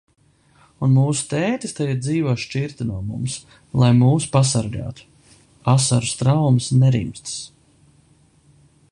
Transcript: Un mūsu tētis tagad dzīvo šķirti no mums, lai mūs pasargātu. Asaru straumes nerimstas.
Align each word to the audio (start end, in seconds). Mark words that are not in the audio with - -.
Un 0.85 0.93
mūsu 0.99 1.25
tētis 1.33 1.75
tagad 1.79 1.99
dzīvo 2.05 2.31
šķirti 2.43 2.87
no 2.91 3.01
mums, 3.09 3.35
lai 3.83 3.89
mūs 3.99 4.25
pasargātu. 4.37 5.05
Asaru 5.75 6.09
straumes 6.13 6.71
nerimstas. 6.85 7.37